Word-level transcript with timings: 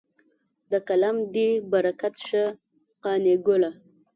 د 0.71 0.73
قلم 0.87 1.17
دې 1.35 1.49
برکت 1.71 2.15
شه 2.27 2.43
قانع 3.03 3.35
ګله. 3.47 3.71